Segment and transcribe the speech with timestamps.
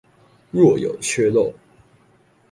[0.49, 1.53] 若有缺漏